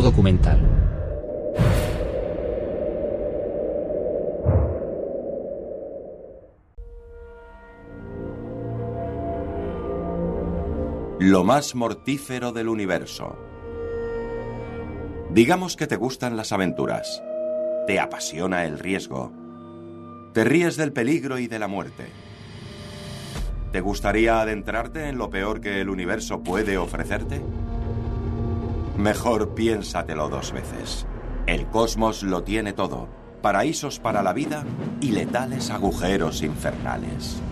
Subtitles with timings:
[0.00, 0.58] Documental.
[11.20, 13.38] Lo más mortífero del universo.
[15.30, 17.22] Digamos que te gustan las aventuras.
[17.86, 19.32] Te apasiona el riesgo.
[20.32, 22.06] Te ríes del peligro y de la muerte.
[23.72, 27.40] ¿Te gustaría adentrarte en lo peor que el universo puede ofrecerte?
[28.96, 31.06] Mejor piénsatelo dos veces.
[31.46, 33.08] El cosmos lo tiene todo.
[33.42, 34.64] Paraísos para la vida
[35.00, 37.42] y letales agujeros infernales.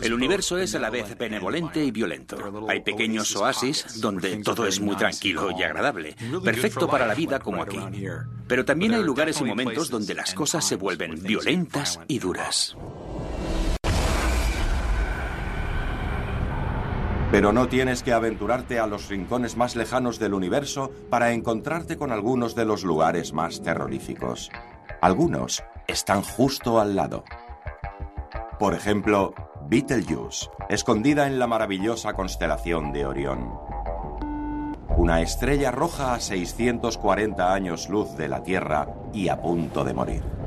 [0.00, 2.36] El universo es a la vez benevolente y violento.
[2.68, 7.62] Hay pequeños oasis donde todo es muy tranquilo y agradable, perfecto para la vida como
[7.62, 7.78] aquí.
[8.48, 12.76] Pero también hay lugares y momentos donde las cosas se vuelven violentas y duras.
[17.34, 22.12] Pero no tienes que aventurarte a los rincones más lejanos del universo para encontrarte con
[22.12, 24.52] algunos de los lugares más terroríficos.
[25.00, 27.24] Algunos están justo al lado.
[28.60, 29.34] Por ejemplo,
[29.68, 33.58] Betelgeuse, escondida en la maravillosa constelación de Orión.
[34.96, 40.43] Una estrella roja a 640 años luz de la Tierra y a punto de morir.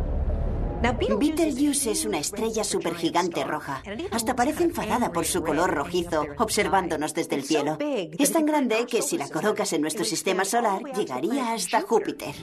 [0.82, 3.82] Betelgeuse es una estrella supergigante roja.
[4.12, 7.78] Hasta parece enfadada por su color rojizo, observándonos desde el cielo.
[7.80, 12.36] Es tan grande que si la colocas en nuestro sistema solar, llegaría hasta Júpiter.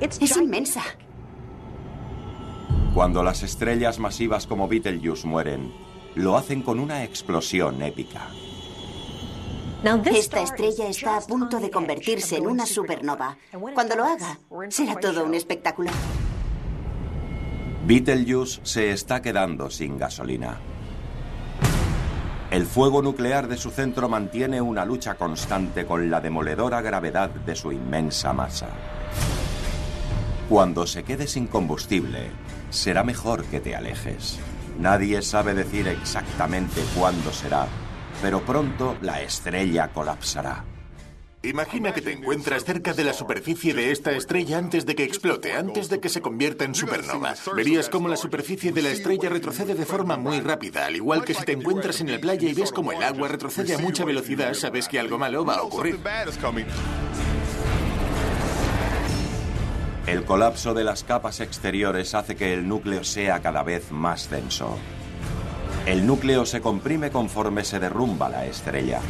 [0.00, 0.82] Es inmensa.
[2.94, 5.72] Cuando las estrellas masivas como Betelgeuse mueren,
[6.16, 8.28] lo hacen con una explosión épica.
[10.12, 13.38] Esta estrella está a punto de convertirse en una supernova.
[13.74, 15.90] Cuando lo haga, será todo un espectáculo.
[17.90, 20.60] Betelgeuse se está quedando sin gasolina.
[22.52, 27.56] El fuego nuclear de su centro mantiene una lucha constante con la demoledora gravedad de
[27.56, 28.68] su inmensa masa.
[30.48, 32.30] Cuando se quede sin combustible,
[32.70, 34.38] será mejor que te alejes.
[34.78, 37.66] Nadie sabe decir exactamente cuándo será,
[38.22, 40.64] pero pronto la estrella colapsará.
[41.42, 45.54] Imagina que te encuentras cerca de la superficie de esta estrella antes de que explote,
[45.54, 47.34] antes de que se convierta en supernova.
[47.56, 51.32] Verías cómo la superficie de la estrella retrocede de forma muy rápida, al igual que
[51.32, 54.52] si te encuentras en la playa y ves cómo el agua retrocede a mucha velocidad,
[54.52, 55.98] sabes que algo malo va a ocurrir.
[60.06, 64.76] El colapso de las capas exteriores hace que el núcleo sea cada vez más denso.
[65.86, 69.00] El núcleo se comprime conforme se derrumba la estrella.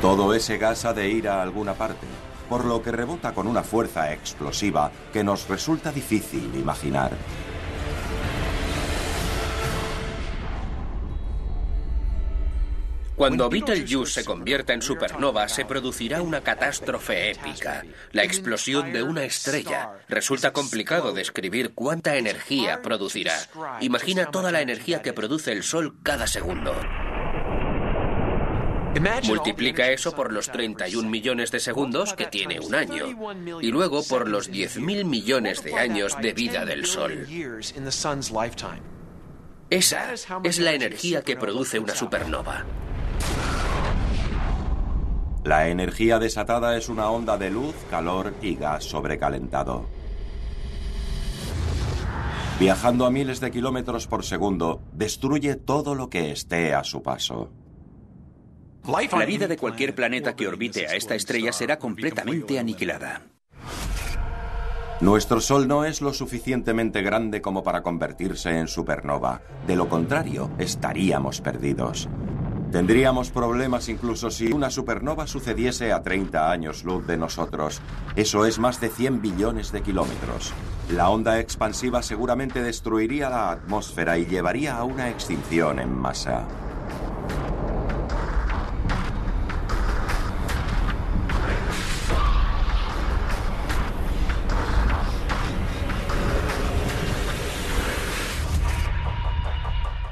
[0.00, 2.06] Todo ese gas ha de ir a alguna parte,
[2.48, 7.12] por lo que rebota con una fuerza explosiva que nos resulta difícil imaginar.
[13.18, 19.24] Cuando Betelgeuse se convierta en supernova, se producirá una catástrofe épica, la explosión de una
[19.24, 19.90] estrella.
[20.08, 23.34] Resulta complicado describir cuánta energía producirá.
[23.80, 26.76] Imagina toda la energía que produce el Sol cada segundo.
[29.26, 33.06] Multiplica eso por los 31 millones de segundos que tiene un año
[33.60, 37.26] y luego por los 10.000 millones de años de vida del Sol.
[39.70, 42.64] Esa es la energía que produce una supernova.
[45.44, 49.86] La energía desatada es una onda de luz, calor y gas sobrecalentado.
[52.58, 57.50] Viajando a miles de kilómetros por segundo, destruye todo lo que esté a su paso.
[58.88, 63.20] La vida de cualquier planeta que orbite a esta estrella será completamente aniquilada.
[65.02, 69.42] Nuestro Sol no es lo suficientemente grande como para convertirse en supernova.
[69.66, 72.08] De lo contrario, estaríamos perdidos.
[72.72, 77.82] Tendríamos problemas incluso si una supernova sucediese a 30 años luz de nosotros.
[78.16, 80.54] Eso es más de 100 billones de kilómetros.
[80.90, 86.46] La onda expansiva seguramente destruiría la atmósfera y llevaría a una extinción en masa.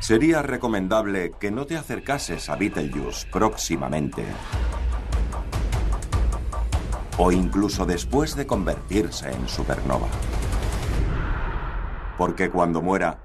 [0.06, 4.24] Sería recomendable que no te acercases a Betelgeuse próximamente
[7.18, 10.06] o incluso después de convertirse en supernova.
[12.16, 13.18] Porque cuando muera,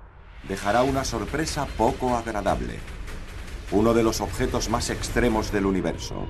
[0.49, 2.79] dejará una sorpresa poco agradable.
[3.69, 6.25] Uno de los objetos más extremos del universo.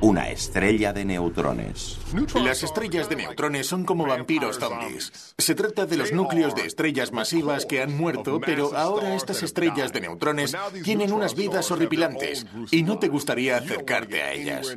[0.00, 1.98] Una estrella de neutrones.
[2.34, 5.34] Las estrellas de neutrones son como vampiros zombies.
[5.38, 9.92] Se trata de los núcleos de estrellas masivas que han muerto, pero ahora estas estrellas
[9.92, 10.54] de neutrones
[10.84, 14.76] tienen unas vidas horripilantes y no te gustaría acercarte a ellas.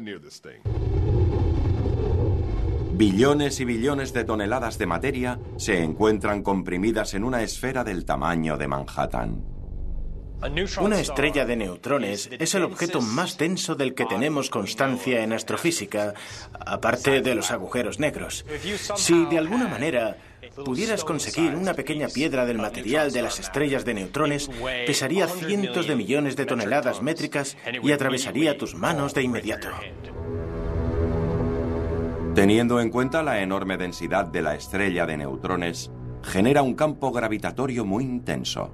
[2.94, 8.58] Billones y billones de toneladas de materia se encuentran comprimidas en una esfera del tamaño
[8.58, 9.59] de Manhattan.
[10.80, 16.14] Una estrella de neutrones es el objeto más denso del que tenemos constancia en astrofísica,
[16.66, 18.46] aparte de los agujeros negros.
[18.96, 20.16] Si de alguna manera
[20.64, 24.50] pudieras conseguir una pequeña piedra del material de las estrellas de neutrones,
[24.86, 29.68] pesaría cientos de millones de toneladas métricas y atravesaría tus manos de inmediato.
[32.34, 35.92] Teniendo en cuenta la enorme densidad de la estrella de neutrones,
[36.24, 38.74] genera un campo gravitatorio muy intenso.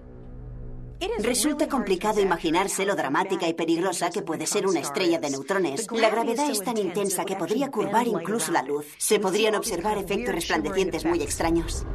[1.19, 5.87] Resulta complicado imaginarse lo dramática y peligrosa que puede ser una estrella de neutrones.
[5.91, 8.85] La gravedad es tan intensa que podría curvar incluso la luz.
[8.97, 11.85] Se podrían observar efectos resplandecientes muy extraños.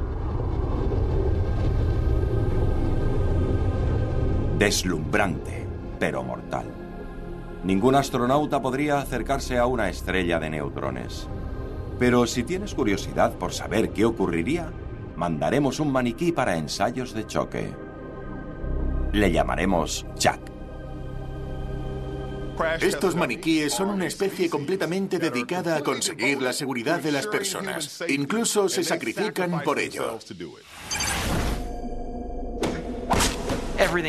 [4.59, 5.67] Deslumbrante,
[5.99, 6.67] pero mortal.
[7.65, 11.29] Ningún astronauta podría acercarse a una estrella de neutrones.
[11.99, 14.71] Pero si tienes curiosidad por saber qué ocurriría,
[15.17, 17.90] mandaremos un maniquí para ensayos de choque.
[19.13, 20.41] Le llamaremos Chuck.
[22.81, 28.05] Estos maniquíes son una especie completamente dedicada a conseguir la seguridad de las personas.
[28.09, 30.19] Incluso se sacrifican por ello.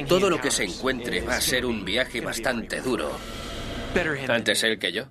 [0.07, 3.09] Todo lo que se encuentre va a ser un viaje bastante duro.
[4.27, 5.05] Antes él que yo.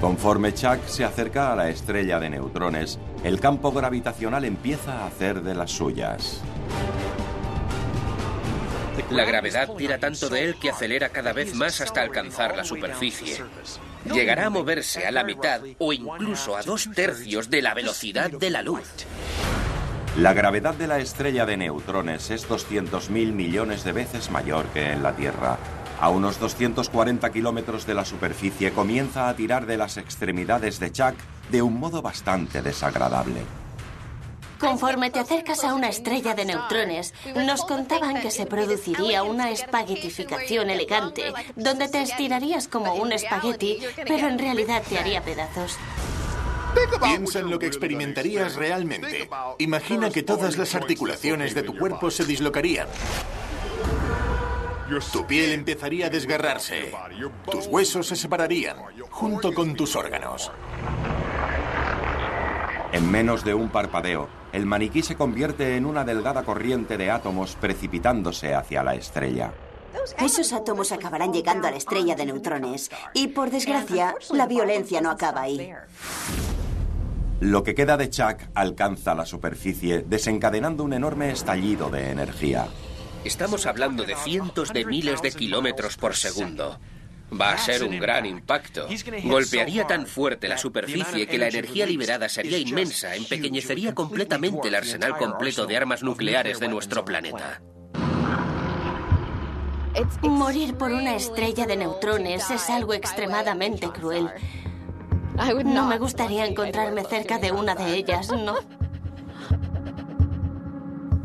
[0.00, 5.42] Conforme Chuck se acerca a la estrella de neutrones, el campo gravitacional empieza a hacer
[5.42, 6.40] de las suyas.
[9.10, 13.44] La gravedad tira tanto de él que acelera cada vez más hasta alcanzar la superficie.
[14.10, 18.50] Llegará a moverse a la mitad o incluso a dos tercios de la velocidad de
[18.50, 18.88] la luz.
[20.16, 25.02] La gravedad de la estrella de neutrones es 200.000 millones de veces mayor que en
[25.02, 25.58] la Tierra,
[26.00, 31.14] a unos 240 kilómetros de la superficie comienza a tirar de las extremidades de Chuck
[31.50, 33.42] de un modo bastante desagradable.
[34.58, 40.68] Conforme te acercas a una estrella de neutrones, nos contaban que se produciría una espaguetificación
[40.68, 45.78] elegante, donde te estirarías como un espagueti, pero en realidad te haría pedazos.
[47.02, 49.28] Piensa en lo que experimentarías realmente.
[49.58, 52.86] Imagina que todas las articulaciones de tu cuerpo se dislocarían.
[55.12, 56.92] Tu piel empezaría a desgarrarse.
[57.48, 58.76] Tus huesos se separarían,
[59.08, 60.50] junto con tus órganos.
[62.92, 67.56] En menos de un parpadeo, el maniquí se convierte en una delgada corriente de átomos
[67.60, 69.52] precipitándose hacia la estrella.
[70.18, 75.10] Esos átomos acabarán llegando a la estrella de neutrones y, por desgracia, la violencia no
[75.10, 75.72] acaba ahí.
[77.38, 82.66] Lo que queda de Chuck alcanza la superficie, desencadenando un enorme estallido de energía.
[83.24, 86.78] Estamos hablando de cientos de miles de kilómetros por segundo.
[87.38, 88.88] Va a ser un gran impacto.
[89.24, 95.16] Golpearía tan fuerte la superficie que la energía liberada sería inmensa, empequeñecería completamente el arsenal
[95.16, 97.60] completo de armas nucleares de nuestro planeta.
[100.22, 104.30] Morir por una estrella de neutrones es algo extremadamente cruel.
[105.64, 108.56] No me gustaría encontrarme cerca de una de ellas, ¿no?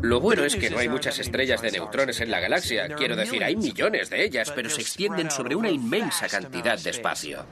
[0.06, 2.86] Lo bueno es que no hay muchas estrellas de neutrones en la galaxia.
[2.94, 7.44] Quiero decir, hay millones de ellas, pero se extienden sobre una inmensa cantidad de espacio.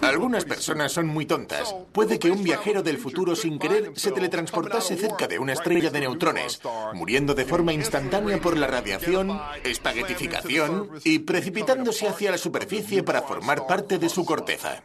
[0.00, 1.74] Algunas personas son muy tontas.
[1.92, 6.00] Puede que un viajero del futuro sin querer se teletransportase cerca de una estrella de
[6.00, 6.62] neutrones,
[6.94, 13.66] muriendo de forma instantánea por la radiación, espaguetificación y precipitándose hacia la superficie para formar
[13.66, 14.84] parte de su corteza.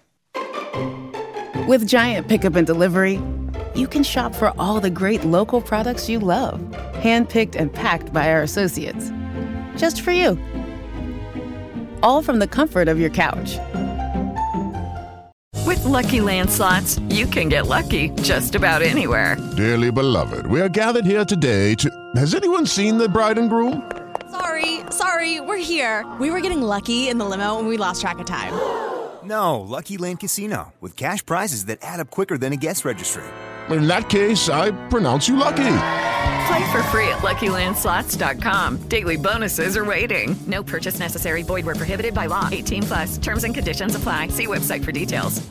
[1.67, 3.21] With Giant Pickup and Delivery,
[3.75, 6.59] you can shop for all the great local products you love,
[6.93, 9.11] handpicked and packed by our associates.
[9.77, 10.39] Just for you.
[12.01, 13.59] All from the comfort of your couch.
[15.65, 19.37] With lucky landslots, you can get lucky just about anywhere.
[19.55, 21.89] Dearly beloved, we are gathered here today to.
[22.15, 23.89] Has anyone seen the bride and groom?
[24.31, 26.05] Sorry, sorry, we're here.
[26.19, 28.53] We were getting lucky in the limo and we lost track of time.
[29.31, 33.23] No, Lucky Land Casino, with cash prizes that add up quicker than a guest registry
[33.69, 35.77] In that case, I pronounce you lucky.
[36.47, 38.89] Play for free at LuckyLandSlots.com.
[38.89, 40.35] Daily bonuses are waiting.
[40.47, 41.43] No purchase necessary.
[41.43, 42.49] Void were prohibited by law.
[42.51, 43.17] 18 plus.
[43.17, 44.29] Terms and conditions apply.
[44.29, 45.41] See website for details.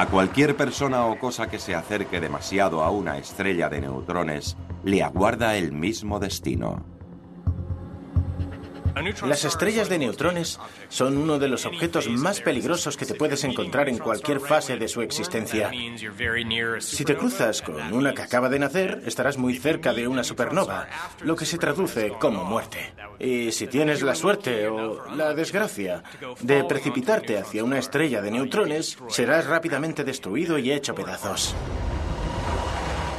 [0.00, 5.02] A cualquier persona o cosa que se acerque demasiado a una estrella de neutrones, le
[5.02, 6.97] aguarda el mismo destino.
[9.26, 13.88] Las estrellas de neutrones son uno de los objetos más peligrosos que te puedes encontrar
[13.88, 15.70] en cualquier fase de su existencia.
[16.80, 20.88] Si te cruzas con una que acaba de nacer, estarás muy cerca de una supernova,
[21.22, 22.92] lo que se traduce como muerte.
[23.18, 26.02] Y si tienes la suerte o la desgracia
[26.40, 31.54] de precipitarte hacia una estrella de neutrones, serás rápidamente destruido y hecho pedazos.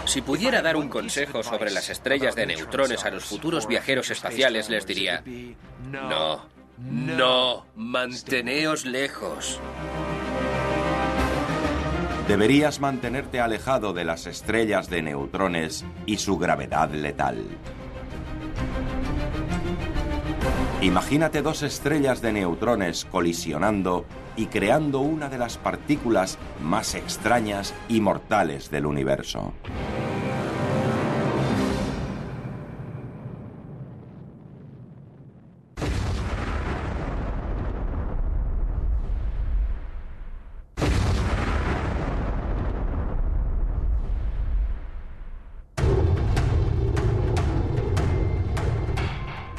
[0.10, 4.68] Si pudiera dar un consejo sobre las estrellas de neutrones a los futuros viajeros espaciales,
[4.68, 5.24] les diría,
[5.92, 6.48] no,
[6.80, 9.60] no, manteneos lejos.
[12.28, 17.46] Deberías mantenerte alejado de las estrellas de neutrones y su gravedad letal.
[20.82, 24.08] Imagínate dos estrellas de neutrones colisionando
[24.40, 29.52] y creando una de las partículas más extrañas y mortales del universo.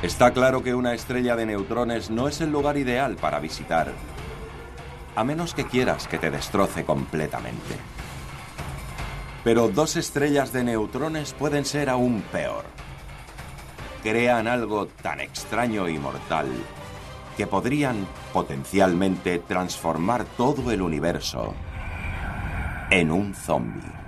[0.02, 3.92] Está claro que una estrella de neutrones no es el lugar ideal para visitar,
[5.16, 7.76] a menos que quieras que te destroce completamente.
[9.44, 12.64] Pero dos estrellas de neutrones pueden ser aún peor.
[14.02, 16.46] Crean algo tan extraño y mortal
[17.36, 21.54] que podrían potencialmente transformar todo el universo
[22.90, 24.00] en un zombie.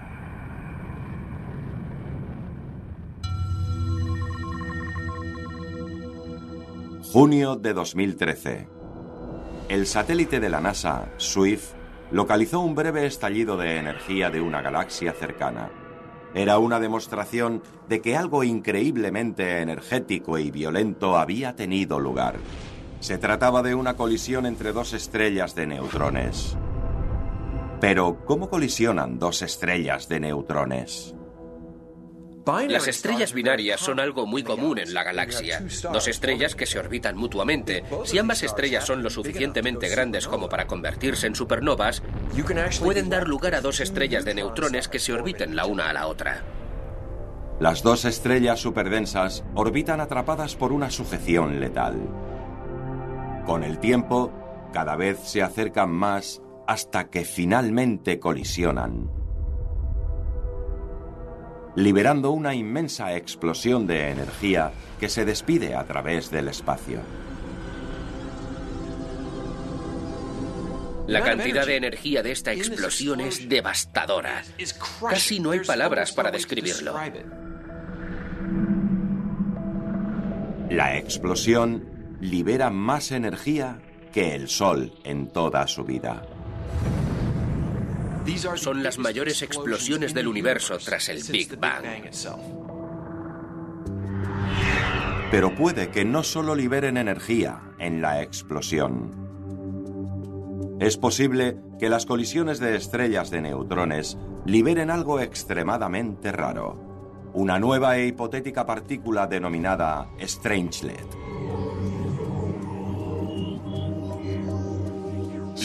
[7.12, 8.81] Junio de 2013.
[9.68, 11.74] El satélite de la NASA, SWIFT,
[12.10, 15.70] localizó un breve estallido de energía de una galaxia cercana.
[16.34, 22.36] Era una demostración de que algo increíblemente energético y violento había tenido lugar.
[23.00, 26.56] Se trataba de una colisión entre dos estrellas de neutrones.
[27.80, 31.14] Pero, ¿cómo colisionan dos estrellas de neutrones?
[32.44, 35.62] Las estrellas binarias son algo muy común en la galaxia.
[35.92, 37.84] Dos estrellas que se orbitan mutuamente.
[38.04, 42.02] Si ambas estrellas son lo suficientemente grandes como para convertirse en supernovas,
[42.80, 46.06] pueden dar lugar a dos estrellas de neutrones que se orbiten la una a la
[46.06, 46.42] otra.
[47.60, 51.96] Las dos estrellas superdensas orbitan atrapadas por una sujeción letal.
[53.46, 54.32] Con el tiempo,
[54.72, 59.21] cada vez se acercan más hasta que finalmente colisionan
[61.74, 67.00] liberando una inmensa explosión de energía que se despide a través del espacio.
[71.06, 74.44] La cantidad de energía de esta explosión es devastadora.
[75.08, 76.94] Casi no hay palabras para describirlo.
[80.70, 83.80] La explosión libera más energía
[84.12, 86.22] que el Sol en toda su vida.
[88.56, 91.84] Son las mayores explosiones del universo tras el Big Bang.
[95.30, 99.22] Pero puede que no solo liberen energía en la explosión.
[100.78, 107.96] Es posible que las colisiones de estrellas de neutrones liberen algo extremadamente raro, una nueva
[107.98, 111.06] e hipotética partícula denominada Strangelet.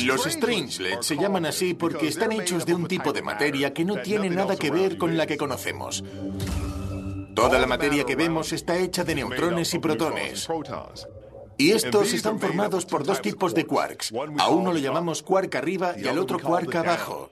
[0.06, 4.01] Los Strangelets se llaman así porque están hechos de un tipo de materia que no
[4.01, 6.04] tiene nada que ver con la que conocemos.
[7.36, 10.48] Toda la materia que vemos está hecha de neutrones y protones.
[11.58, 14.13] Y estos están formados por dos tipos de quarks.
[14.38, 17.32] A uno lo llamamos quark arriba y al otro quark abajo.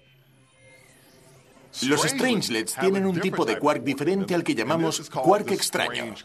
[1.83, 6.15] Los Strangelets tienen un tipo de quark diferente al que llamamos quark extraño.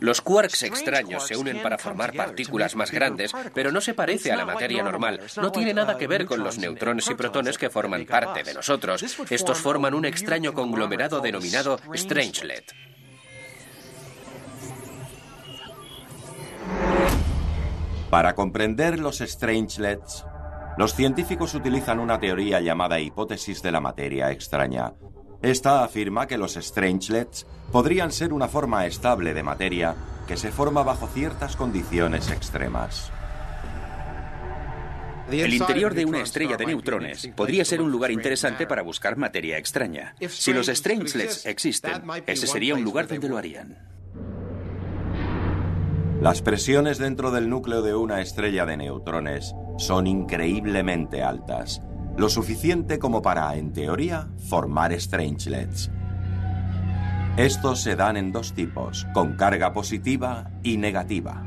[0.00, 4.36] Los quarks extraños se unen para formar partículas más grandes, pero no se parece a
[4.36, 5.20] la materia normal.
[5.36, 9.02] No tiene nada que ver con los neutrones y protones que forman parte de nosotros.
[9.30, 12.72] Estos forman un extraño conglomerado denominado Strangelet.
[18.10, 20.24] Para comprender los Strangelets,
[20.76, 24.92] los científicos utilizan una teoría llamada hipótesis de la materia extraña,
[25.44, 29.94] esta afirma que los strangelets podrían ser una forma estable de materia
[30.26, 33.12] que se forma bajo ciertas condiciones extremas.
[35.30, 39.58] El interior de una estrella de neutrones podría ser un lugar interesante para buscar materia
[39.58, 40.14] extraña.
[40.28, 43.76] Si los strangelets existen, ese sería un lugar donde lo harían.
[46.20, 51.82] Las presiones dentro del núcleo de una estrella de neutrones son increíblemente altas,
[52.16, 55.90] lo suficiente como para, en teoría, formar strangelets.
[57.36, 61.44] Estos se dan en dos tipos, con carga positiva y negativa.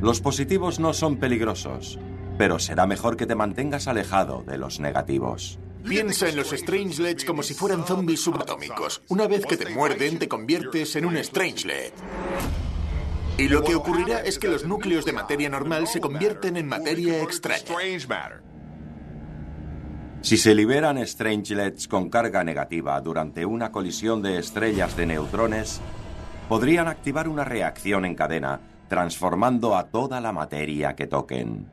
[0.00, 1.98] Los positivos no son peligrosos,
[2.38, 5.58] pero será mejor que te mantengas alejado de los negativos.
[5.86, 9.02] Piensa en los Strangelets como si fueran zombies subatómicos.
[9.08, 11.92] Una vez que te muerden, te conviertes en un Strangelet.
[13.38, 17.22] Y lo que ocurrirá es que los núcleos de materia normal se convierten en materia
[17.22, 17.62] extraña.
[20.22, 25.80] Si se liberan Strangelets con carga negativa durante una colisión de estrellas de neutrones,
[26.48, 31.66] podrían activar una reacción en cadena, transformando a toda la materia que toquen.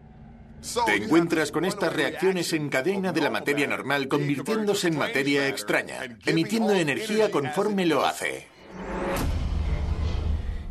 [0.85, 6.17] Te encuentras con estas reacciones en cadena de la materia normal convirtiéndose en materia extraña,
[6.25, 8.52] emitiendo energía conforme lo hace.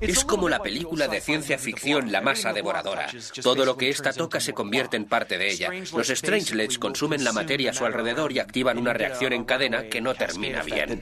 [0.02, 3.06] Es como la película de ciencia ficción La masa devoradora.
[3.40, 5.70] Todo lo que ésta toca se convierte en parte de ella.
[5.96, 10.00] Los Strangelets consumen la materia a su alrededor y activan una reacción en cadena que
[10.00, 11.00] no termina bien.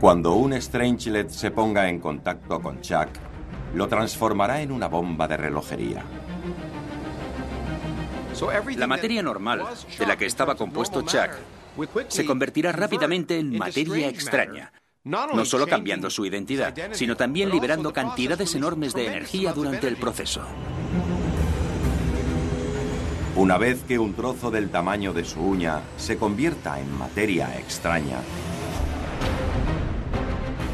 [0.00, 3.08] Cuando un Strangelet se ponga en contacto con Chuck,
[3.74, 6.04] lo transformará en una bomba de relojería.
[8.76, 9.64] La materia normal
[9.98, 11.30] de la que estaba compuesto Chuck
[12.08, 14.72] se convertirá rápidamente en materia extraña,
[15.04, 20.42] no solo cambiando su identidad, sino también liberando cantidades enormes de energía durante el proceso.
[23.34, 28.18] Una vez que un trozo del tamaño de su uña se convierta en materia extraña,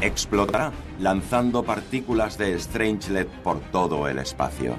[0.01, 4.75] explotará lanzando partículas de Strangelet por todo el espacio.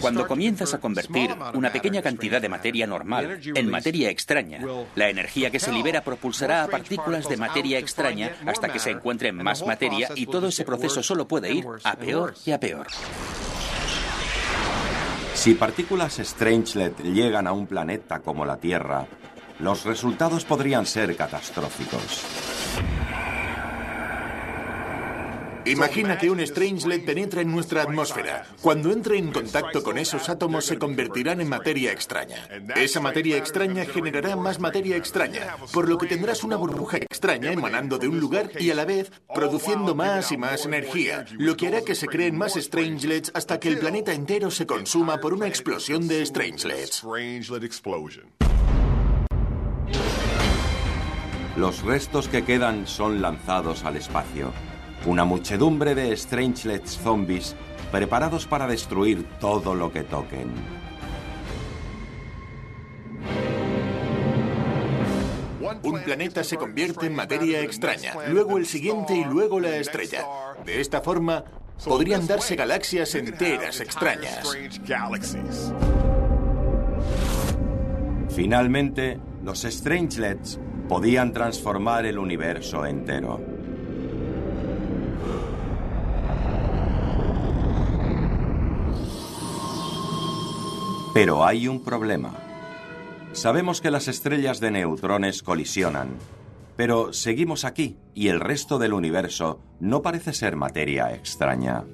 [0.00, 4.60] Cuando comienzas a convertir una pequeña cantidad de materia normal en materia extraña,
[4.94, 9.32] la energía que se libera propulsará a partículas de materia extraña hasta que se encuentre
[9.32, 12.86] más materia y todo ese proceso solo puede ir a peor y a peor.
[15.34, 19.06] Si partículas Strangelet llegan a un planeta como la Tierra,
[19.58, 22.22] los resultados podrían ser catastróficos.
[25.72, 28.46] Imagina que un Strangelet penetra en nuestra atmósfera.
[28.60, 32.46] Cuando entre en contacto con esos átomos se convertirán en materia extraña.
[32.76, 37.98] Esa materia extraña generará más materia extraña, por lo que tendrás una burbuja extraña emanando
[37.98, 41.82] de un lugar y a la vez produciendo más y más energía, lo que hará
[41.82, 46.06] que se creen más Strangelets hasta que el planeta entero se consuma por una explosión
[46.06, 47.02] de Strangelets.
[51.56, 54.52] Los restos que quedan son lanzados al espacio.
[55.04, 57.56] Una muchedumbre de Strangelets zombies
[57.90, 60.52] preparados para destruir todo lo que toquen.
[65.82, 70.24] Un planeta se convierte en materia extraña, luego el siguiente y luego la estrella.
[70.64, 71.44] De esta forma,
[71.84, 74.56] podrían darse galaxias enteras extrañas.
[78.28, 83.51] Finalmente, los Strangelets podían transformar el universo entero.
[91.14, 92.34] Pero hay un problema.
[93.32, 96.16] Sabemos que las estrellas de neutrones colisionan,
[96.76, 101.84] pero seguimos aquí y el resto del universo no parece ser materia extraña.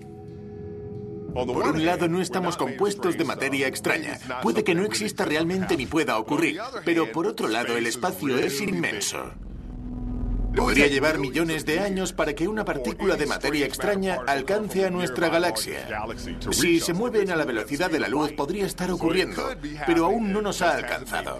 [1.34, 4.18] Por un lado, no estamos compuestos de materia extraña.
[4.42, 8.60] Puede que no exista realmente ni pueda ocurrir, pero por otro lado, el espacio es
[8.60, 9.32] inmenso.
[10.54, 15.28] Podría llevar millones de años para que una partícula de materia extraña alcance a nuestra
[15.28, 15.86] galaxia.
[16.50, 19.42] Si se mueven a la velocidad de la luz, podría estar ocurriendo,
[19.86, 21.38] pero aún no nos ha alcanzado.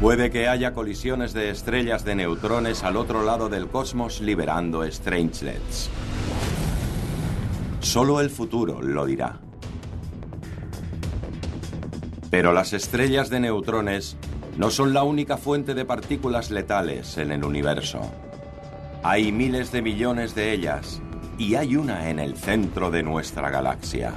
[0.00, 5.90] Puede que haya colisiones de estrellas de neutrones al otro lado del cosmos liberando strangelets.
[7.80, 9.40] Solo el futuro lo dirá.
[12.30, 14.16] Pero las estrellas de neutrones
[14.58, 18.00] no son la única fuente de partículas letales en el universo.
[19.04, 21.00] Hay miles de millones de ellas
[21.38, 24.14] y hay una en el centro de nuestra galaxia.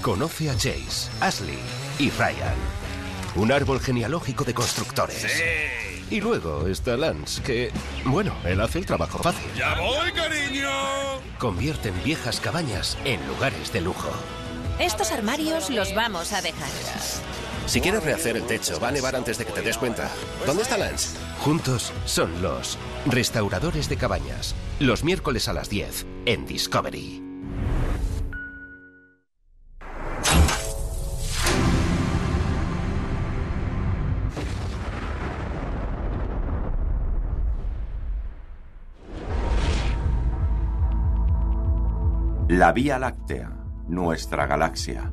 [0.00, 1.58] Conoce a Chase, Ashley
[1.98, 2.87] y Ryan.
[3.38, 5.22] Un árbol genealógico de constructores.
[5.22, 6.04] Sí.
[6.10, 7.70] Y luego está Lance, que,
[8.04, 9.48] bueno, él hace el trabajo fácil.
[9.56, 10.68] ¡Ya voy, cariño!
[11.38, 14.10] Convierten viejas cabañas en lugares de lujo.
[14.80, 16.68] Estos armarios los vamos a dejar.
[17.66, 20.10] Si quieres rehacer el techo, va a nevar antes de que te des cuenta.
[20.44, 21.16] ¿Dónde está Lance?
[21.38, 24.56] Juntos son los restauradores de cabañas.
[24.80, 27.27] Los miércoles a las 10 en Discovery.
[42.58, 43.52] La Vía Láctea,
[43.86, 45.12] nuestra galaxia.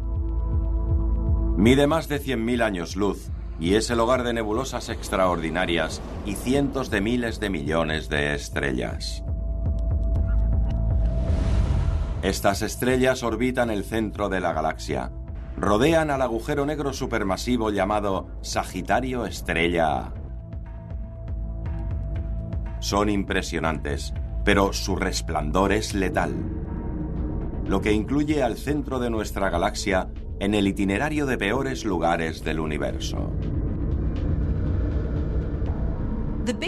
[1.56, 3.30] Mide más de 100.000 años luz
[3.60, 9.24] y es el hogar de nebulosas extraordinarias y cientos de miles de millones de estrellas.
[12.24, 15.12] Estas estrellas orbitan el centro de la galaxia.
[15.56, 20.14] Rodean al agujero negro supermasivo llamado Sagitario Estrella A.
[22.80, 26.55] Son impresionantes, pero su resplandor es letal
[27.68, 32.60] lo que incluye al centro de nuestra galaxia en el itinerario de peores lugares del
[32.60, 33.32] universo.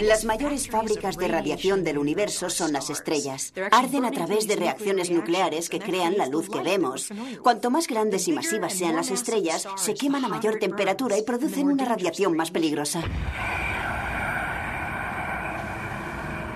[0.02, 3.52] Las mayores fábricas de radiación del universo son las estrellas.
[3.70, 7.08] Arden a través de reacciones nucleares que crean la luz que vemos.
[7.42, 11.68] Cuanto más grandes y masivas sean las estrellas, se queman a mayor temperatura y producen
[11.68, 13.02] una radiación más peligrosa.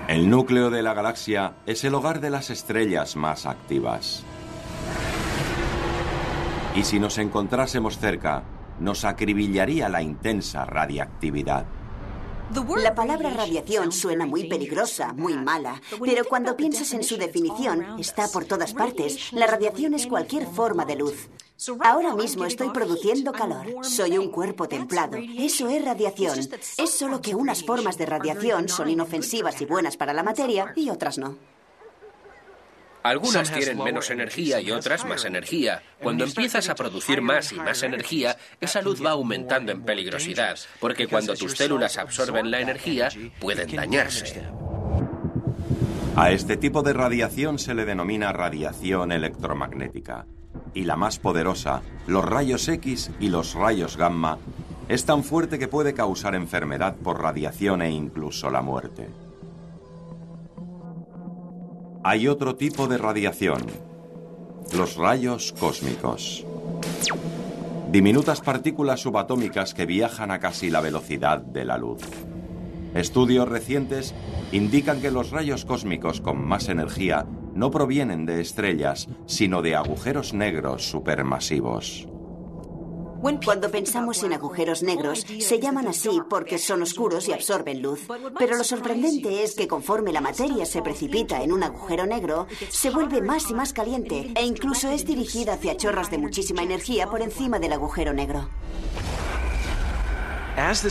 [0.09, 4.25] El núcleo de la galaxia es el hogar de las estrellas más activas.
[6.75, 8.43] Y si nos encontrásemos cerca,
[8.79, 11.65] nos acribillaría la intensa radiactividad.
[12.81, 18.27] La palabra radiación suena muy peligrosa, muy mala, pero cuando piensas en su definición, está
[18.27, 19.31] por todas partes.
[19.33, 21.29] La radiación es cualquier forma de luz.
[21.79, 23.67] Ahora mismo estoy produciendo calor.
[23.83, 25.17] Soy un cuerpo templado.
[25.17, 26.39] Eso es radiación.
[26.39, 30.89] Es solo que unas formas de radiación son inofensivas y buenas para la materia y
[30.89, 31.37] otras no.
[33.03, 35.83] Algunas tienen menos energía y otras más energía.
[36.01, 41.07] Cuando empiezas a producir más y más energía, esa luz va aumentando en peligrosidad, porque
[41.07, 44.43] cuando tus células absorben la energía, pueden dañarse.
[46.15, 50.25] A este tipo de radiación se le denomina radiación electromagnética.
[50.73, 54.37] Y la más poderosa, los rayos X y los rayos gamma,
[54.87, 59.09] es tan fuerte que puede causar enfermedad por radiación e incluso la muerte.
[62.05, 63.61] Hay otro tipo de radiación,
[64.75, 66.45] los rayos cósmicos.
[67.91, 72.01] Diminutas partículas subatómicas que viajan a casi la velocidad de la luz.
[72.93, 74.13] Estudios recientes
[74.51, 80.33] indican que los rayos cósmicos con más energía no provienen de estrellas, sino de agujeros
[80.33, 82.09] negros supermasivos.
[83.45, 88.01] Cuando pensamos en agujeros negros, se llaman así porque son oscuros y absorben luz.
[88.37, 92.89] Pero lo sorprendente es que conforme la materia se precipita en un agujero negro, se
[92.89, 97.21] vuelve más y más caliente e incluso es dirigida hacia chorros de muchísima energía por
[97.21, 98.49] encima del agujero negro.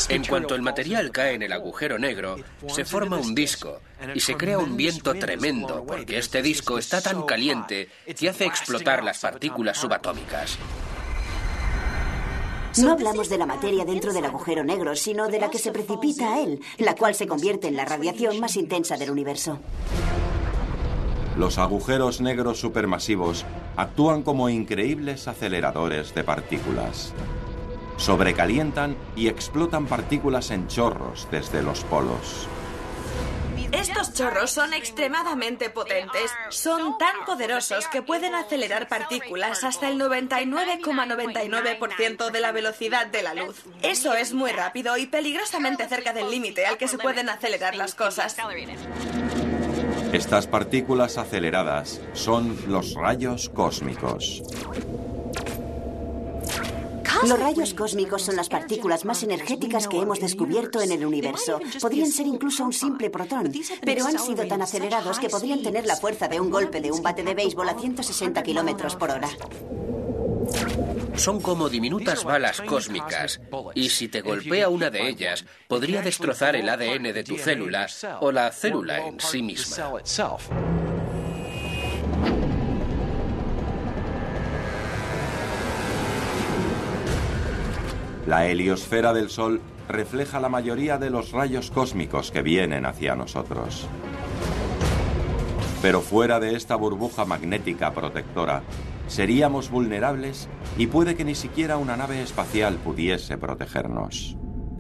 [0.09, 3.81] En cuanto el material cae en el agujero negro, se forma un disco
[4.15, 9.05] y se crea un viento tremendo porque este disco está tan caliente que hace explotar
[9.05, 10.59] las partículas subatómicas.
[12.79, 16.35] No hablamos de la materia dentro del agujero negro, sino de la que se precipita
[16.35, 19.59] a él, la cual se convierte en la radiación más intensa del universo.
[21.37, 23.45] Los agujeros negros supermasivos
[23.77, 27.13] actúan como increíbles aceleradores de partículas.
[27.99, 32.49] Sobrecalientan y explotan partículas en chorros desde los polos.
[33.73, 36.31] Estos chorros son extremadamente potentes.
[36.51, 43.33] Son tan poderosos que pueden acelerar partículas hasta el 99,99% de la velocidad de la
[43.35, 43.65] luz.
[43.83, 47.95] Eso es muy rápido y peligrosamente cerca del límite al que se pueden acelerar las
[47.95, 48.37] cosas.
[50.13, 54.43] Estas partículas aceleradas son los rayos cósmicos.
[57.27, 61.61] Los rayos cósmicos son las partículas más energéticas que hemos descubierto en el universo.
[61.81, 63.53] Podrían ser incluso un simple protón,
[63.85, 67.03] pero han sido tan acelerados que podrían tener la fuerza de un golpe de un
[67.03, 69.29] bate de béisbol a 160 kilómetros por hora.
[71.15, 73.41] Son como diminutas balas cósmicas,
[73.75, 77.87] y si te golpea una de ellas, podría destrozar el ADN de tu célula
[78.21, 79.93] o la célula en sí misma.
[88.33, 93.87] La heliosfera del Sol refleja la mayoría de los rayos cósmicos que vienen hacia nosotros.
[95.83, 98.63] Pero fuera de esta burbuja magnética protectora,
[99.07, 104.39] seríamos vulnerables y puede que ni siquiera una nave espacial pudiese protegernos.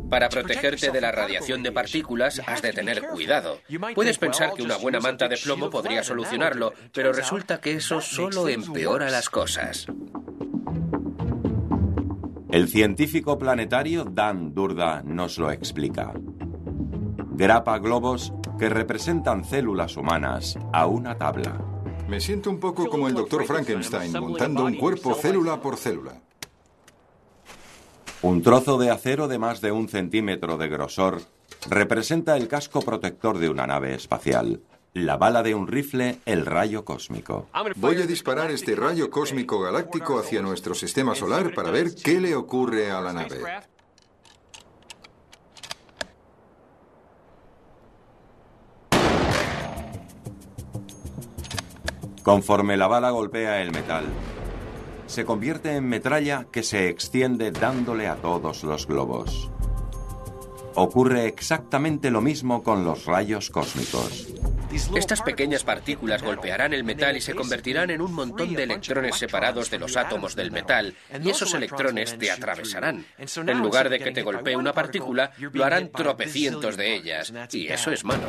[0.08, 3.60] Para protegerte de la radiación de partículas has de tener cuidado.
[3.94, 8.48] Puedes pensar que una buena manta de plomo podría solucionarlo, pero resulta que eso solo
[8.48, 9.88] empeora las cosas.
[12.52, 16.12] El científico planetario Dan Durda nos lo explica.
[17.30, 21.58] Grapa globos que representan células humanas a una tabla.
[22.10, 26.20] Me siento un poco como el doctor Frankenstein montando un cuerpo célula por célula.
[28.20, 31.22] Un trozo de acero de más de un centímetro de grosor
[31.70, 34.60] representa el casco protector de una nave espacial.
[34.94, 37.48] La bala de un rifle, el rayo cósmico.
[37.76, 42.34] Voy a disparar este rayo cósmico galáctico hacia nuestro sistema solar para ver qué le
[42.34, 43.40] ocurre a la nave.
[52.22, 54.04] Conforme la bala golpea el metal,
[55.06, 59.50] se convierte en metralla que se extiende dándole a todos los globos.
[60.74, 64.28] Ocurre exactamente lo mismo con los rayos cósmicos.
[64.72, 69.70] Estas pequeñas partículas golpearán el metal y se convertirán en un montón de electrones separados
[69.70, 73.04] de los átomos del metal, y esos electrones te atravesarán.
[73.18, 77.90] En lugar de que te golpee una partícula, lo harán tropecientos de ellas, y eso
[77.90, 78.26] es malo.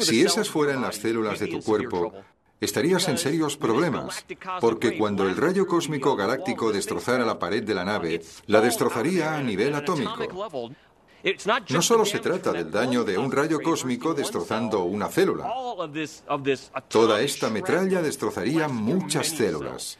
[0.00, 2.14] Si esas fueran las células de tu cuerpo,
[2.60, 4.24] estarías en serios problemas,
[4.60, 9.42] porque cuando el rayo cósmico galáctico destrozara la pared de la nave, la destrozaría a
[9.42, 10.72] nivel atómico.
[11.70, 15.52] No solo se trata del daño de un rayo cósmico destrozando una célula.
[16.88, 19.98] Toda esta metralla destrozaría muchas células.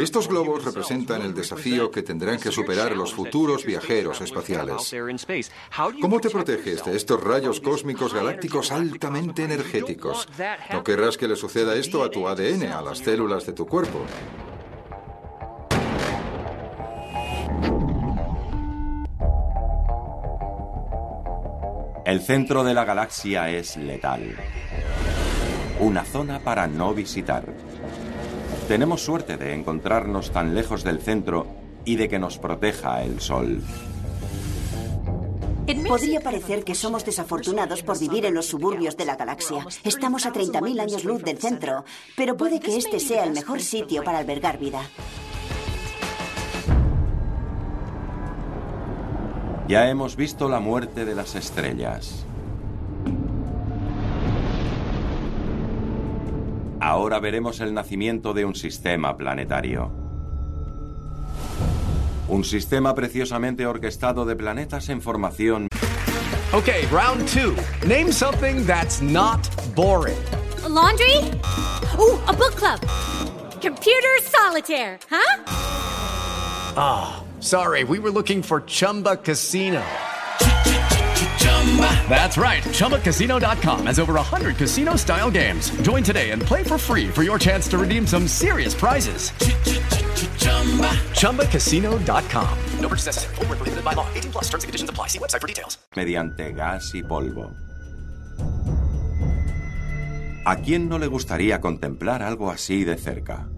[0.00, 4.94] Estos globos representan el desafío que tendrán que superar los futuros viajeros espaciales.
[6.00, 10.26] ¿Cómo te proteges de estos rayos cósmicos galácticos altamente energéticos?
[10.72, 14.00] No querrás que le suceda esto a tu ADN, a las células de tu cuerpo.
[22.06, 24.36] El centro de la galaxia es letal.
[25.80, 27.52] Una zona para no visitar.
[28.68, 31.48] Tenemos suerte de encontrarnos tan lejos del centro
[31.84, 33.60] y de que nos proteja el Sol.
[35.88, 39.66] Podría parecer que somos desafortunados por vivir en los suburbios de la galaxia.
[39.82, 41.84] Estamos a 30.000 años luz del centro,
[42.16, 44.80] pero puede que este sea el mejor sitio para albergar vida.
[49.68, 52.24] Ya hemos visto la muerte de las estrellas.
[56.80, 59.90] Ahora veremos el nacimiento de un sistema planetario.
[62.28, 65.68] Un sistema preciosamente orquestado de planetas en formación.
[66.52, 67.56] Okay, round two.
[67.86, 70.16] Name something that's not boring.
[70.68, 71.16] laundry?
[71.98, 72.80] Ooh, a book club.
[73.60, 75.42] Computer solitaire, huh?
[76.76, 77.84] Ah, oh, sorry.
[77.84, 79.84] We were looking for Chumba Casino.
[82.08, 82.62] That's right.
[82.62, 85.70] ChumbaCasino.com has over 100 casino style games.
[85.82, 89.32] Join today and play for free for your chance to redeem some serious prizes.
[91.20, 92.58] ChumbaCasino.com.
[92.80, 93.34] No purchase necessary.
[93.34, 94.08] Forward, prohibited by law.
[94.14, 95.08] 18 plus terms and conditions apply.
[95.08, 95.78] See website for details.
[95.94, 97.52] Mediante gas y polvo.
[100.44, 103.48] ¿A quién no le gustaría contemplar algo así de cerca?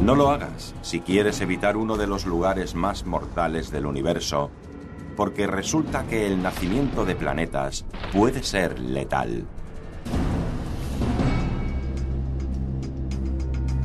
[0.00, 4.50] No lo hagas si quieres evitar uno de los lugares más mortales del universo
[5.14, 9.46] porque resulta que el nacimiento de planetas puede ser letal.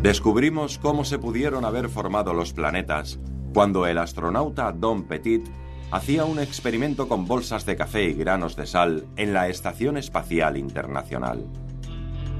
[0.01, 3.19] Descubrimos cómo se pudieron haber formado los planetas
[3.53, 5.45] cuando el astronauta Don Petit
[5.91, 10.55] hacía un experimento con bolsas de café y granos de sal en la Estación Espacial
[10.55, 11.45] Internacional.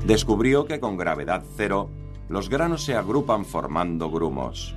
[0.06, 1.90] Descubrió que con gravedad cero,
[2.30, 4.76] los granos se agrupan formando grumos.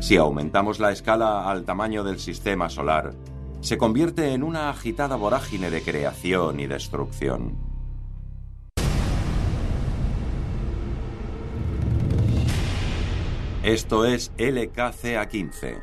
[0.00, 3.14] Si aumentamos la escala al tamaño del sistema solar,
[3.60, 7.56] se convierte en una agitada vorágine de creación y destrucción.
[13.62, 15.80] Esto es LKCA15,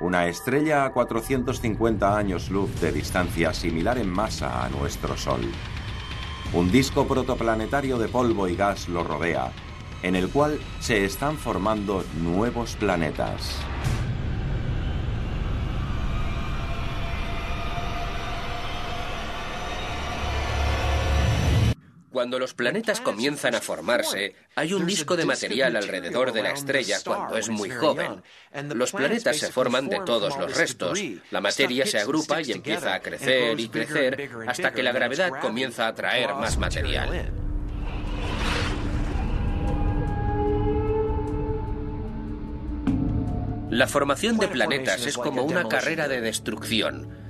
[0.00, 5.42] una estrella a 450 años luz de distancia similar en masa a nuestro Sol.
[6.54, 9.52] Un disco protoplanetario de polvo y gas lo rodea
[10.02, 13.56] en el cual se están formando nuevos planetas.
[22.22, 27.00] Cuando los planetas comienzan a formarse, hay un disco de material alrededor de la estrella
[27.04, 28.22] cuando es muy joven.
[28.76, 30.96] Los planetas se forman de todos los restos.
[31.32, 35.86] La materia se agrupa y empieza a crecer y crecer hasta que la gravedad comienza
[35.86, 37.32] a atraer más material.
[43.68, 47.21] La formación de planetas es como una carrera de destrucción.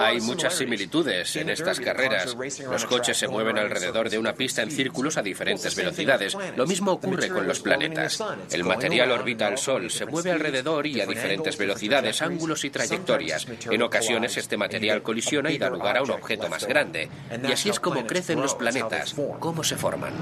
[0.00, 2.36] Hay muchas similitudes en estas carreras.
[2.70, 6.36] Los coches se mueven alrededor de una pista en círculos a diferentes velocidades.
[6.56, 8.22] Lo mismo ocurre con los planetas.
[8.50, 13.46] El material orbita al Sol, se mueve alrededor y a diferentes velocidades, ángulos y trayectorias.
[13.70, 17.08] En ocasiones este material colisiona y da lugar a un objeto más grande.
[17.46, 20.12] Y así es como crecen los planetas, cómo se forman.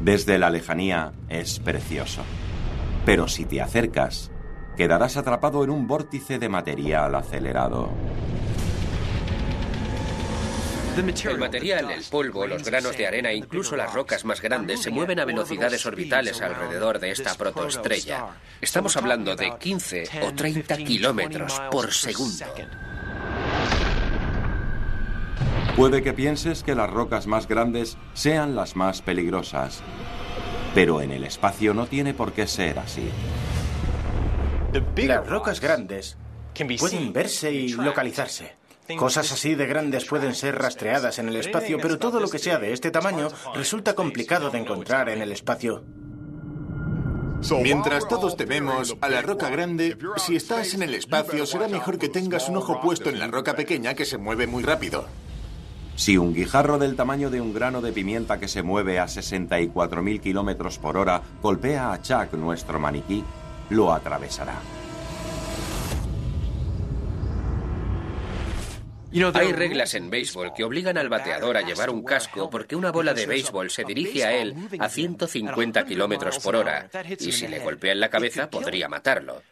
[0.00, 2.22] Desde la lejanía es precioso.
[3.04, 4.30] Pero si te acercas,
[4.76, 7.90] quedarás atrapado en un vórtice de material acelerado.
[10.96, 14.90] El material, el polvo, los granos de arena e incluso las rocas más grandes se
[14.90, 18.28] mueven a velocidades orbitales alrededor de esta protoestrella.
[18.62, 22.46] Estamos hablando de 15 o 30 kilómetros por segundo.
[25.76, 29.82] Puede que pienses que las rocas más grandes sean las más peligrosas,
[30.74, 33.10] pero en el espacio no tiene por qué ser así.
[34.72, 36.16] Las rocas grandes
[36.78, 38.56] pueden verse y localizarse.
[38.98, 42.58] Cosas así de grandes pueden ser rastreadas en el espacio, pero todo lo que sea
[42.58, 45.84] de este tamaño resulta complicado de encontrar en el espacio.
[47.62, 52.08] Mientras todos tememos a la roca grande, si estás en el espacio será mejor que
[52.08, 55.06] tengas un ojo puesto en la roca pequeña que se mueve muy rápido.
[55.96, 60.20] Si un guijarro del tamaño de un grano de pimienta que se mueve a 64.000
[60.20, 63.24] kilómetros por hora golpea a Chuck, nuestro maniquí,
[63.70, 64.60] lo atravesará.
[69.34, 73.14] Hay reglas en béisbol que obligan al bateador a llevar un casco porque una bola
[73.14, 77.92] de béisbol se dirige a él a 150 kilómetros por hora y si le golpea
[77.92, 79.42] en la cabeza podría matarlo.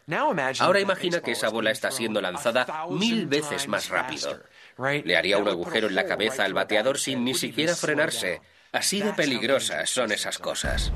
[0.59, 4.43] Ahora imagina que esa bola está siendo lanzada mil veces más rápido.
[4.77, 8.43] Le haría un agujero en la cabeza al bateador sin ni siquiera frenarse.
[8.73, 10.93] Así de peligrosas son esas cosas.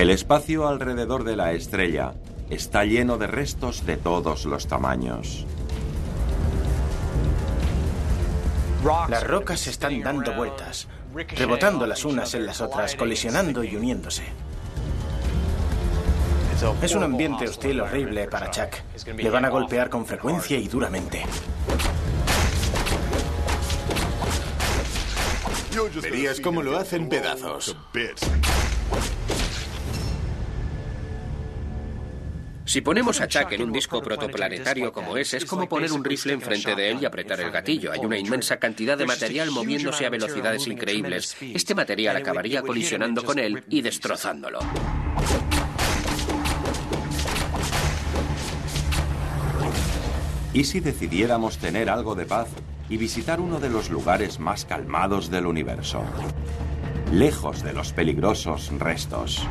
[0.00, 2.14] El espacio alrededor de la estrella
[2.48, 5.44] está lleno de restos de todos los tamaños.
[9.10, 10.88] Las rocas están dando vueltas,
[11.36, 14.22] rebotando las unas en las otras, colisionando y uniéndose.
[16.80, 18.72] Es un ambiente hostil horrible para Chuck.
[19.18, 21.26] Le van a golpear con frecuencia y duramente.
[26.00, 27.76] Verías cómo lo hacen pedazos.
[32.70, 36.34] Si ponemos a Chuck en un disco protoplanetario como ese, es como poner un rifle
[36.34, 37.90] enfrente de él y apretar el gatillo.
[37.90, 41.36] Hay una inmensa cantidad de material moviéndose a velocidades increíbles.
[41.40, 44.60] Este material acabaría colisionando con él y destrozándolo.
[50.54, 52.50] ¿Y si decidiéramos tener algo de paz
[52.88, 56.04] y visitar uno de los lugares más calmados del universo?
[57.12, 59.44] Lejos de los peligrosos restos.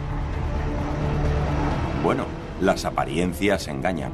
[2.01, 4.11] Bueno, las apariencias engañan.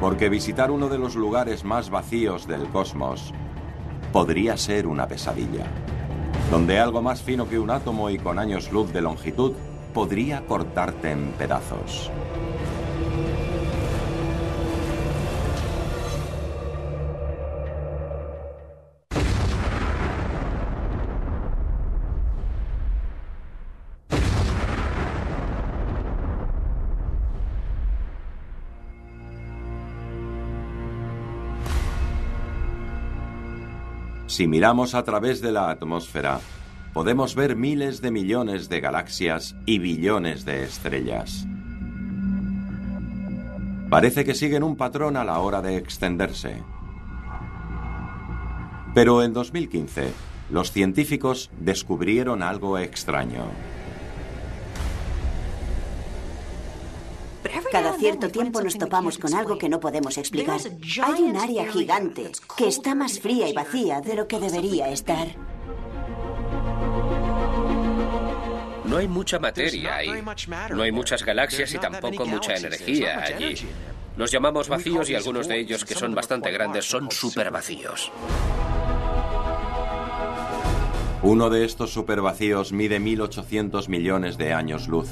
[0.00, 3.32] Porque visitar uno de los lugares más vacíos del cosmos
[4.12, 5.66] podría ser una pesadilla,
[6.50, 9.52] donde algo más fino que un átomo y con años luz de longitud
[9.92, 12.10] podría cortarte en pedazos.
[34.34, 36.40] Si miramos a través de la atmósfera,
[36.92, 41.46] podemos ver miles de millones de galaxias y billones de estrellas.
[43.88, 46.60] Parece que siguen un patrón a la hora de extenderse.
[48.92, 50.10] Pero en 2015,
[50.50, 53.44] los científicos descubrieron algo extraño.
[57.70, 60.60] Cada cierto tiempo nos topamos con algo que no podemos explicar.
[61.02, 65.28] Hay un área gigante que está más fría y vacía de lo que debería estar.
[68.84, 70.22] No hay mucha materia ahí.
[70.70, 73.54] No hay muchas galaxias y tampoco mucha energía allí.
[74.16, 78.12] Los llamamos vacíos y algunos de ellos, que son bastante grandes, son supervacíos.
[81.22, 85.08] Uno de estos supervacíos mide 1.800 millones de años luz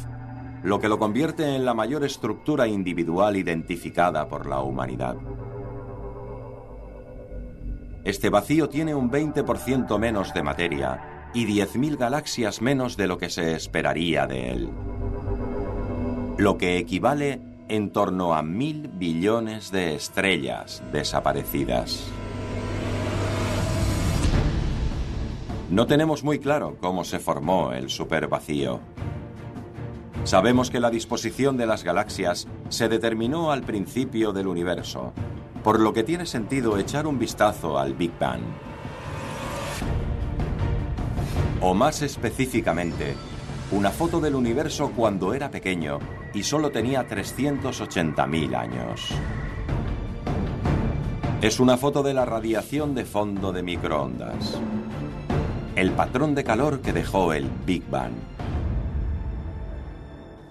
[0.62, 5.16] lo que lo convierte en la mayor estructura individual identificada por la humanidad.
[8.04, 13.30] Este vacío tiene un 20% menos de materia y 10.000 galaxias menos de lo que
[13.30, 14.70] se esperaría de él,
[16.38, 22.04] lo que equivale en torno a mil billones de estrellas desaparecidas.
[25.70, 28.80] No tenemos muy claro cómo se formó el supervacío.
[30.24, 35.12] Sabemos que la disposición de las galaxias se determinó al principio del universo,
[35.64, 38.42] por lo que tiene sentido echar un vistazo al Big Bang.
[41.60, 43.14] O más específicamente,
[43.72, 45.98] una foto del universo cuando era pequeño
[46.34, 49.08] y solo tenía 380.000 años.
[51.40, 54.60] Es una foto de la radiación de fondo de microondas.
[55.74, 58.12] El patrón de calor que dejó el Big Bang.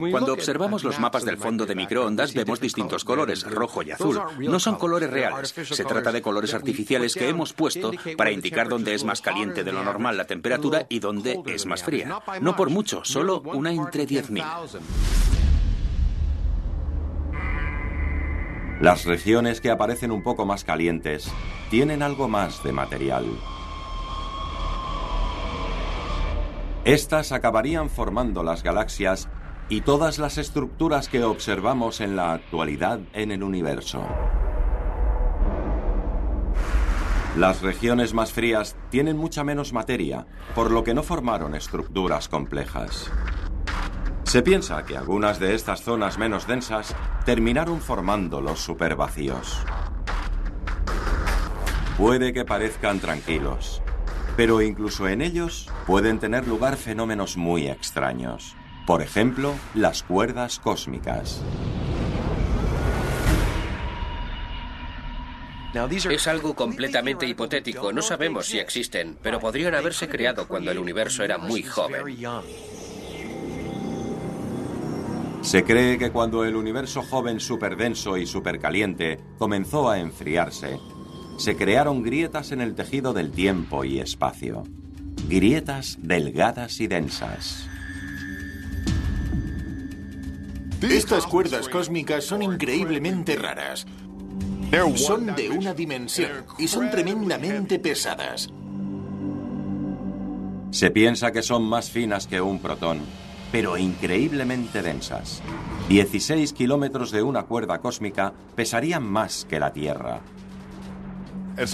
[0.10, 4.20] Cuando observamos los mapas del fondo de microondas vemos distintos colores, rojo y azul.
[4.40, 8.94] No son colores reales, se trata de colores artificiales que hemos puesto para indicar dónde
[8.94, 12.22] es más caliente de lo normal la temperatura y dónde es más fría.
[12.42, 14.80] No por mucho, solo una entre 10.000.
[18.82, 21.32] Las regiones que aparecen un poco más calientes
[21.70, 23.26] tienen algo más de material.
[26.84, 29.30] Estas acabarían formando las galaxias
[29.72, 34.06] y todas las estructuras que observamos en la actualidad en el universo.
[37.38, 43.10] Las regiones más frías tienen mucha menos materia, por lo que no formaron estructuras complejas.
[44.24, 46.94] Se piensa que algunas de estas zonas menos densas
[47.24, 49.58] terminaron formando los supervacíos.
[51.98, 53.82] Puede que parezcan tranquilos,
[54.36, 58.58] pero incluso en ellos pueden tener lugar fenómenos muy extraños.
[58.86, 61.42] Por ejemplo, las cuerdas cósmicas.
[66.10, 71.24] Es algo completamente hipotético, no sabemos si existen, pero podrían haberse creado cuando el universo
[71.24, 72.04] era muy joven.
[75.42, 80.78] Se cree que cuando el universo joven superdenso y supercaliente comenzó a enfriarse,
[81.38, 84.64] se crearon grietas en el tejido del tiempo y espacio.
[85.28, 87.71] Grietas delgadas y densas.
[90.82, 93.86] Estas cuerdas cósmicas son increíblemente raras.
[94.96, 98.50] Son de una dimensión y son tremendamente pesadas.
[100.72, 103.02] Se piensa que son más finas que un protón
[103.52, 105.42] pero increíblemente densas.
[105.90, 110.22] 16 kilómetros de una cuerda cósmica pesarían más que la Tierra.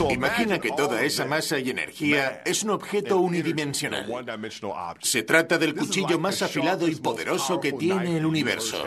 [0.09, 4.07] Imagina que toda esa masa y energía es un objeto unidimensional.
[5.01, 8.83] Se trata del cuchillo más afilado y poderoso que tiene el universo.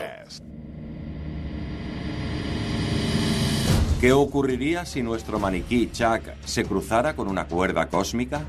[3.99, 8.43] ¿Qué ocurriría si nuestro maniquí Chuck se cruzara con una cuerda cósmica?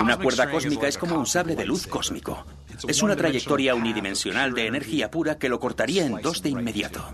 [0.00, 2.46] Una cuerda cósmica es como un sable de luz cósmico.
[2.88, 7.04] Es una trayectoria unidimensional de energía pura que lo cortaría en dos de inmediato.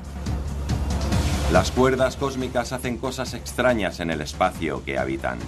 [1.53, 5.39] Las cuerdas cósmicas hacen cosas extrañas en el espacio que habitan.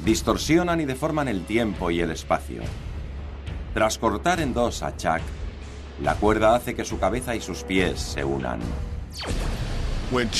[0.00, 2.60] Distorsionan y deforman el tiempo y el espacio.
[3.72, 5.22] Tras cortar en dos a Chuck,
[6.02, 8.60] la cuerda hace que su cabeza y sus pies se unan.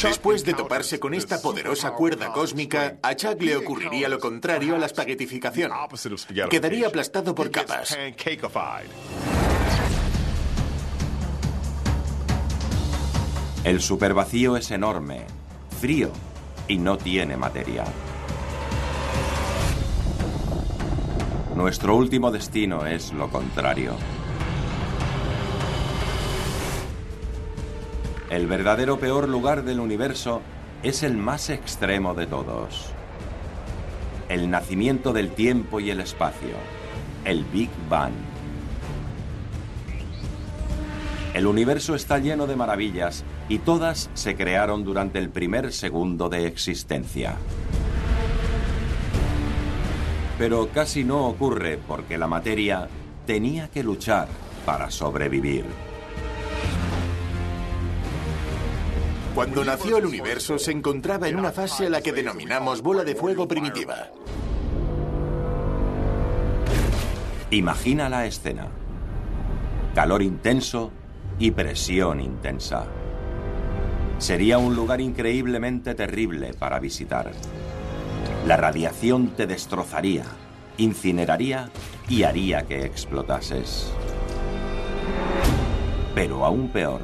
[0.03, 4.79] Después de toparse con esta poderosa cuerda cósmica, a Chuck le ocurriría lo contrario a
[4.79, 5.73] la espaguetificación.
[6.51, 7.97] Quedaría aplastado por capas.
[13.65, 15.23] El supervacío es enorme,
[15.81, 16.11] frío
[16.69, 17.85] y no tiene materia.
[21.57, 23.93] Nuestro último destino es lo contrario.
[28.29, 30.43] El verdadero peor lugar del universo
[30.83, 32.91] es el más extremo de todos.
[34.29, 36.57] El nacimiento del tiempo y el espacio.
[37.25, 38.13] El Big Bang.
[41.33, 46.47] El universo está lleno de maravillas y todas se crearon durante el primer segundo de
[46.47, 47.37] existencia.
[50.39, 52.89] Pero casi no ocurre porque la materia
[53.27, 54.29] tenía que luchar
[54.67, 55.65] para sobrevivir.
[59.35, 63.17] Cuando nació el universo se encontraba en una fase a la que denominamos bola de
[63.17, 64.11] fuego primitiva.
[67.51, 68.69] Imagina la escena.
[69.95, 70.91] Calor intenso
[71.39, 72.87] y presión intensa.
[74.19, 77.33] Sería un lugar increíblemente terrible para visitar.
[78.47, 80.25] La radiación te destrozaría,
[80.79, 81.71] incineraría
[82.09, 83.93] y haría que explotases.
[86.15, 87.01] Pero aún peor,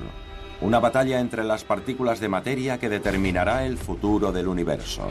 [0.60, 5.08] una batalla entre las partículas de materia que determinará el futuro del universo.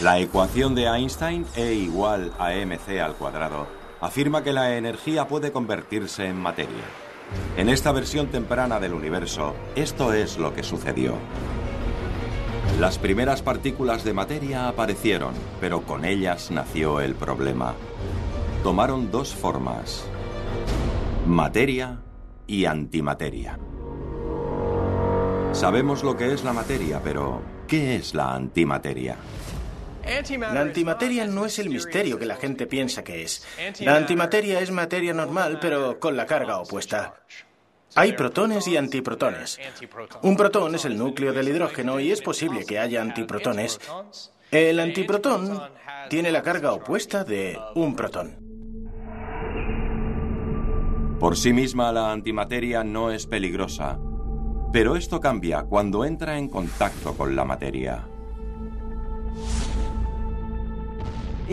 [0.00, 3.66] La ecuación de Einstein, E igual a mc al cuadrado,
[4.00, 7.07] afirma que la energía puede convertirse en materia.
[7.56, 11.14] En esta versión temprana del universo, esto es lo que sucedió.
[12.78, 17.74] Las primeras partículas de materia aparecieron, pero con ellas nació el problema.
[18.62, 20.04] Tomaron dos formas,
[21.26, 21.98] materia
[22.46, 23.58] y antimateria.
[25.52, 29.16] Sabemos lo que es la materia, pero ¿qué es la antimateria?
[30.40, 33.46] La antimateria no es el misterio que la gente piensa que es.
[33.80, 37.14] La antimateria es materia normal, pero con la carga opuesta.
[37.94, 39.58] Hay protones y antiprotones.
[40.22, 43.80] Un protón es el núcleo del hidrógeno y es posible que haya antiprotones.
[44.50, 45.60] El antiprotón
[46.08, 48.36] tiene la carga opuesta de un protón.
[51.18, 53.98] Por sí misma la antimateria no es peligrosa,
[54.72, 58.06] pero esto cambia cuando entra en contacto con la materia.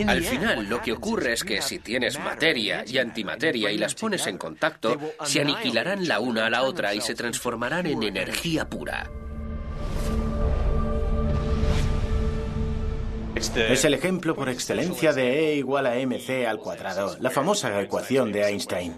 [0.06, 4.26] Al final, lo que ocurre es que si tienes materia y antimateria y las pones
[4.26, 9.10] en contacto, se aniquilarán la una a la otra y se transformarán en energía pura.
[13.36, 18.32] Es el ejemplo por excelencia de E igual a mc al cuadrado, la famosa ecuación
[18.32, 18.94] de Einstein.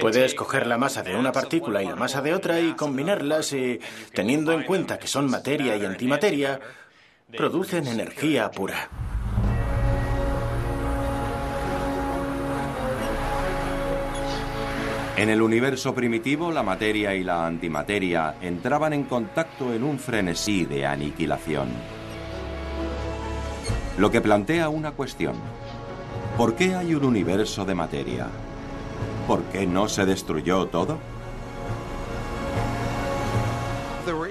[0.00, 3.80] Puedes coger la masa de una partícula y la masa de otra y combinarlas y,
[4.14, 6.60] teniendo en cuenta que son materia y antimateria,
[7.36, 8.88] producen energía pura.
[15.14, 20.64] En el universo primitivo, la materia y la antimateria entraban en contacto en un frenesí
[20.64, 21.68] de aniquilación.
[23.98, 25.34] Lo que plantea una cuestión.
[26.38, 28.26] ¿Por qué hay un universo de materia?
[29.28, 30.98] ¿Por qué no se destruyó todo?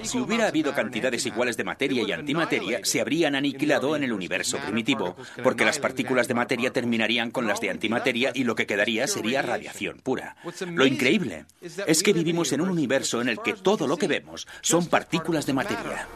[0.03, 4.57] Si hubiera habido cantidades iguales de materia y antimateria, se habrían aniquilado en el universo
[4.57, 9.07] primitivo, porque las partículas de materia terminarían con las de antimateria y lo que quedaría
[9.07, 10.35] sería radiación pura.
[10.67, 11.45] Lo increíble
[11.87, 15.45] es que vivimos en un universo en el que todo lo que vemos son partículas
[15.45, 16.07] de materia.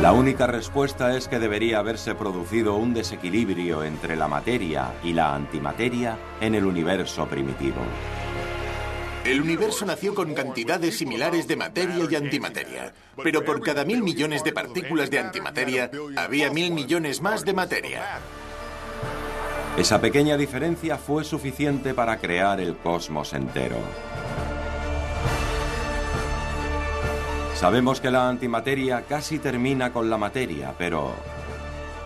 [0.00, 5.34] La única respuesta es que debería haberse producido un desequilibrio entre la materia y la
[5.34, 7.80] antimateria en el universo primitivo.
[9.26, 14.44] El universo nació con cantidades similares de materia y antimateria, pero por cada mil millones
[14.44, 18.20] de partículas de antimateria había mil millones más de materia.
[19.76, 23.78] Esa pequeña diferencia fue suficiente para crear el cosmos entero.
[27.56, 31.14] Sabemos que la antimateria casi termina con la materia, pero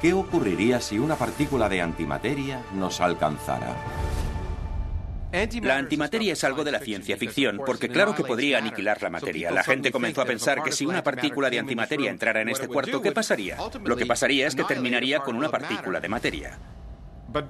[0.00, 3.76] ¿qué ocurriría si una partícula de antimateria nos alcanzara?
[5.62, 9.50] La antimateria es algo de la ciencia ficción, porque claro que podría aniquilar la materia.
[9.50, 13.00] La gente comenzó a pensar que si una partícula de antimateria entrara en este cuarto,
[13.00, 13.56] ¿qué pasaría?
[13.84, 16.58] Lo que pasaría es que terminaría con una partícula de materia.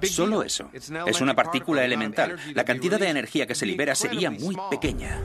[0.03, 0.69] Solo eso.
[0.73, 2.37] Es una partícula elemental.
[2.53, 5.19] La cantidad de energía que se libera sería muy pequeña.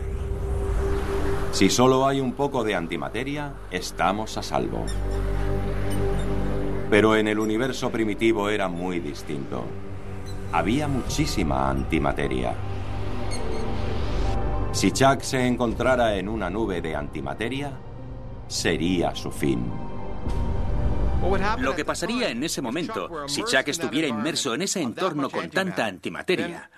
[1.52, 4.84] Si solo hay un poco de antimateria, estamos a salvo.
[6.90, 9.64] Pero en el universo primitivo era muy distinto
[10.52, 12.54] había muchísima antimateria.
[14.72, 17.72] Si Chuck se encontrara en una nube de antimateria,
[18.46, 19.64] sería su fin.
[21.58, 25.86] Lo que pasaría en ese momento, si Chuck estuviera inmerso en ese entorno con tanta
[25.86, 26.70] antimateria,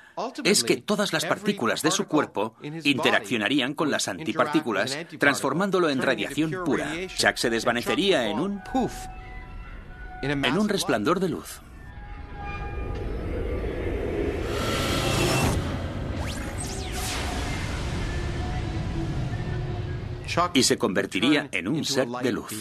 [0.45, 6.53] es que todas las partículas de su cuerpo interaccionarían con las antipartículas, transformándolo en radiación
[6.65, 6.93] pura.
[7.17, 8.95] Chuck se desvanecería en un puff,
[10.23, 11.61] en un resplandor de luz.
[20.53, 22.53] Y se convertiría en un ser de luz.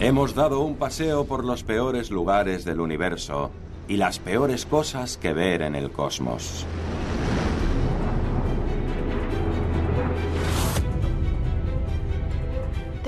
[0.00, 3.50] Hemos dado un paseo por los peores lugares del universo
[3.88, 6.66] y las peores cosas que ver en el cosmos.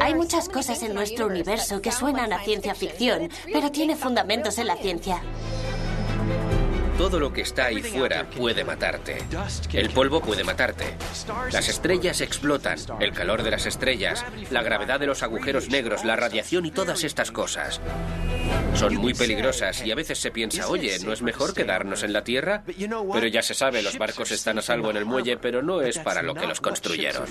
[0.01, 4.69] Hay muchas cosas en nuestro universo que suenan a ciencia ficción, pero tiene fundamentos en
[4.69, 5.21] la ciencia.
[6.99, 9.19] Todo lo que está ahí fuera puede matarte.
[9.73, 10.97] El polvo puede matarte.
[11.53, 16.17] Las estrellas explotan, el calor de las estrellas, la gravedad de los agujeros negros, la
[16.17, 17.81] radiación y todas estas cosas.
[18.75, 22.25] Son muy peligrosas y a veces se piensa, oye, ¿no es mejor quedarnos en la
[22.25, 22.63] Tierra?
[22.67, 25.99] Pero ya se sabe, los barcos están a salvo en el muelle, pero no es
[25.99, 27.27] para lo que los construyeron.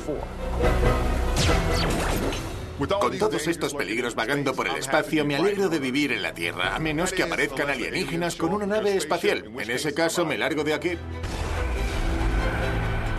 [2.77, 6.75] Con todos estos peligros vagando por el espacio, me alegro de vivir en la Tierra,
[6.75, 9.45] a menos que aparezcan alienígenas con una nave espacial.
[9.57, 10.91] En ese caso, me largo de aquí.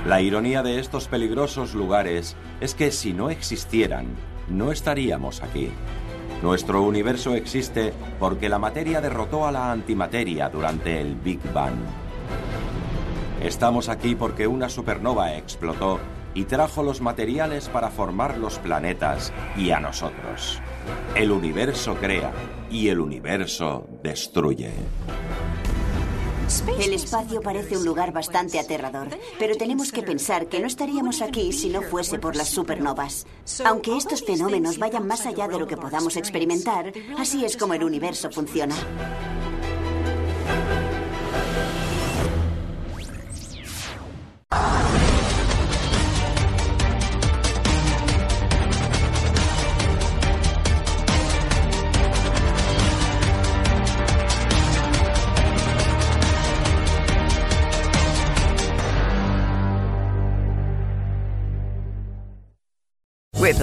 [0.04, 4.06] La ironía de estos peligrosos lugares es que si no existieran,
[4.48, 5.70] no estaríamos aquí.
[6.42, 11.78] Nuestro universo existe porque la materia derrotó a la antimateria durante el Big Bang.
[13.42, 15.98] Estamos aquí porque una supernova explotó
[16.36, 20.60] y trajo los materiales para formar los planetas y a nosotros.
[21.14, 22.30] El universo crea
[22.70, 24.70] y el universo destruye.
[26.78, 29.08] El espacio parece un lugar bastante aterrador,
[29.38, 33.26] pero tenemos que pensar que no estaríamos aquí si no fuese por las supernovas.
[33.64, 37.82] Aunque estos fenómenos vayan más allá de lo que podamos experimentar, así es como el
[37.82, 38.76] universo funciona.